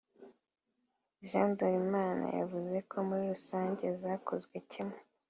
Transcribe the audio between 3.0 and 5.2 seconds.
muri rusange zakozwe kimwe